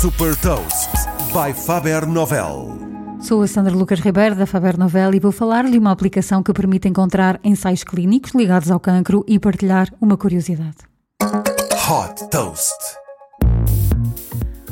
Super 0.00 0.34
Toast 0.36 0.88
by 1.30 1.52
Faber 1.52 2.06
Novel. 2.06 2.78
Sou 3.20 3.42
a 3.42 3.46
Sandra 3.46 3.74
Lucas 3.74 4.00
Ribeiro 4.00 4.34
da 4.34 4.46
Faber 4.46 4.78
Novel 4.78 5.12
e 5.12 5.20
vou 5.20 5.30
falar-lhe 5.30 5.76
uma 5.76 5.90
aplicação 5.92 6.42
que 6.42 6.54
permite 6.54 6.88
encontrar 6.88 7.38
ensaios 7.44 7.84
clínicos 7.84 8.30
ligados 8.32 8.70
ao 8.70 8.80
cancro 8.80 9.22
e 9.28 9.38
partilhar 9.38 9.92
uma 10.00 10.16
curiosidade. 10.16 10.78
Hot 11.20 12.30
Toast. 12.30 12.78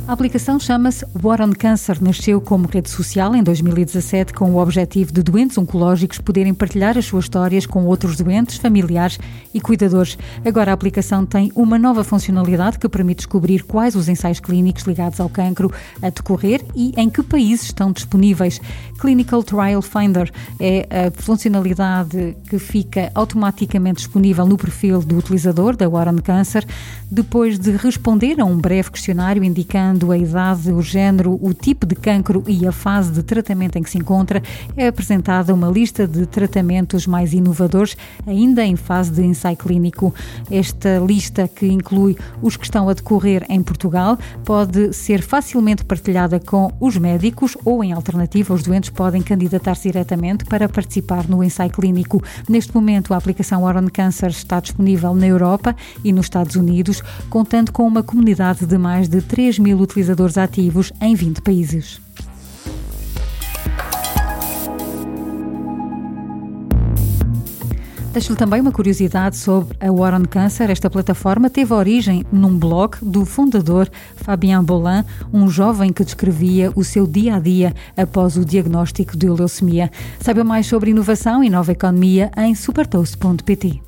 A 0.08 0.12
aplicação 0.14 0.58
chama-se 0.58 1.04
War 1.22 1.42
on 1.42 1.52
Cancer. 1.52 2.02
Nasceu 2.02 2.40
como 2.40 2.66
rede 2.66 2.88
social 2.88 3.36
em 3.36 3.42
2017 3.42 4.32
com 4.32 4.50
o 4.52 4.56
objetivo 4.56 5.12
de 5.12 5.22
doentes 5.22 5.58
oncológicos 5.58 6.18
poderem 6.18 6.54
partilhar 6.54 6.96
as 6.96 7.04
suas 7.04 7.26
histórias 7.26 7.66
com 7.66 7.84
outros 7.84 8.16
doentes, 8.16 8.56
familiares 8.56 9.18
e 9.52 9.60
cuidadores. 9.60 10.16
Agora 10.46 10.70
a 10.70 10.74
aplicação 10.74 11.26
tem 11.26 11.52
uma 11.54 11.78
nova 11.78 12.02
funcionalidade 12.02 12.78
que 12.78 12.88
permite 12.88 13.18
descobrir 13.18 13.64
quais 13.64 13.94
os 13.94 14.08
ensaios 14.08 14.40
clínicos 14.40 14.84
ligados 14.84 15.20
ao 15.20 15.28
cancro 15.28 15.70
a 16.00 16.08
decorrer 16.08 16.64
e 16.74 16.94
em 16.96 17.10
que 17.10 17.22
países 17.22 17.66
estão 17.66 17.92
disponíveis. 17.92 18.62
Clinical 18.98 19.42
Trial 19.42 19.82
Finder 19.82 20.32
é 20.58 20.88
a 20.90 21.22
funcionalidade 21.22 22.34
que 22.48 22.58
fica 22.58 23.12
automaticamente 23.14 23.98
disponível 23.98 24.46
no 24.46 24.56
perfil 24.56 25.02
do 25.02 25.18
utilizador 25.18 25.76
da 25.76 25.86
War 25.86 26.08
on 26.08 26.16
Cancer 26.16 26.64
depois 27.10 27.58
de 27.58 27.72
responder 27.72 28.40
a 28.40 28.44
um 28.46 28.56
breve 28.56 28.90
questionário 28.90 29.44
indicando 29.44 29.97
a 30.10 30.16
idade, 30.16 30.72
o 30.72 30.80
género, 30.80 31.38
o 31.40 31.52
tipo 31.52 31.86
de 31.86 31.94
cancro 31.94 32.42
e 32.46 32.66
a 32.66 32.72
fase 32.72 33.12
de 33.12 33.22
tratamento 33.22 33.76
em 33.76 33.82
que 33.82 33.90
se 33.90 33.98
encontra, 33.98 34.42
é 34.76 34.88
apresentada 34.88 35.54
uma 35.54 35.68
lista 35.68 36.06
de 36.06 36.26
tratamentos 36.26 37.06
mais 37.06 37.32
inovadores, 37.32 37.96
ainda 38.26 38.64
em 38.64 38.76
fase 38.76 39.10
de 39.10 39.24
ensaio 39.24 39.56
clínico. 39.56 40.14
Esta 40.50 40.98
lista, 40.98 41.48
que 41.48 41.66
inclui 41.66 42.16
os 42.42 42.56
que 42.56 42.64
estão 42.64 42.88
a 42.88 42.94
decorrer 42.94 43.44
em 43.48 43.62
Portugal, 43.62 44.18
pode 44.44 44.92
ser 44.92 45.22
facilmente 45.22 45.84
partilhada 45.84 46.40
com 46.40 46.72
os 46.80 46.96
médicos 46.96 47.56
ou, 47.64 47.82
em 47.82 47.92
alternativa, 47.92 48.54
os 48.54 48.62
doentes 48.62 48.90
podem 48.90 49.22
candidatar-se 49.22 49.88
diretamente 49.90 50.44
para 50.44 50.68
participar 50.68 51.28
no 51.28 51.42
ensaio 51.42 51.70
clínico. 51.70 52.22
Neste 52.48 52.74
momento, 52.74 53.12
a 53.12 53.16
aplicação 53.16 53.64
Oron 53.64 53.88
Cancer 53.92 54.30
está 54.30 54.60
disponível 54.60 55.14
na 55.14 55.26
Europa 55.26 55.74
e 56.04 56.12
nos 56.12 56.26
Estados 56.26 56.56
Unidos, 56.56 57.02
contando 57.28 57.72
com 57.72 57.86
uma 57.86 58.02
comunidade 58.02 58.66
de 58.66 58.78
mais 58.78 59.08
de 59.08 59.20
3 59.20 59.58
mil 59.58 59.78
utilizadores 59.88 60.36
ativos 60.36 60.92
em 61.00 61.14
20 61.14 61.40
países. 61.40 62.00
Deixo-lhe 68.12 68.38
também 68.38 68.60
uma 68.60 68.72
curiosidade 68.72 69.36
sobre 69.36 69.76
a 69.80 69.92
War 69.92 70.12
on 70.12 70.24
Cancer. 70.24 70.70
Esta 70.70 70.90
plataforma 70.90 71.48
teve 71.48 71.72
origem 71.72 72.24
num 72.32 72.58
blog 72.58 72.96
do 73.00 73.24
fundador 73.24 73.88
Fabien 74.16 74.62
Bolin, 74.62 75.04
um 75.32 75.48
jovem 75.48 75.92
que 75.92 76.04
descrevia 76.04 76.72
o 76.74 76.82
seu 76.82 77.06
dia 77.06 77.36
a 77.36 77.38
dia 77.38 77.74
após 77.96 78.36
o 78.36 78.44
diagnóstico 78.44 79.16
de 79.16 79.28
leucemia. 79.28 79.90
Saiba 80.20 80.42
mais 80.42 80.66
sobre 80.66 80.90
inovação 80.90 81.44
e 81.44 81.50
nova 81.50 81.72
economia 81.72 82.30
em 82.36 82.54
supertoast.pt. 82.54 83.87